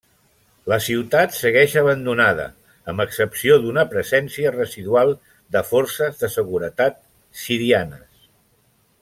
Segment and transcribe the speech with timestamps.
[0.71, 2.47] La ciutat segueix abandonada,
[2.93, 5.15] amb excepció d'una presència residual
[5.57, 6.99] de forces de seguretat
[7.45, 8.27] sirianes.